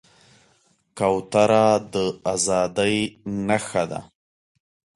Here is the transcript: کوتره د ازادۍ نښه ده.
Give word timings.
کوتره 0.97 1.65
د 1.93 1.95
ازادۍ 2.33 2.97
نښه 3.47 3.83
ده. 3.91 4.01